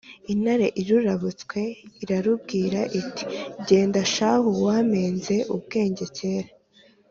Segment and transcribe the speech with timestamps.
[0.33, 1.61] intare irurabutswe,
[2.03, 3.25] irarubwira iti
[3.67, 6.49] «genda shahu wampenze ubwenge kare!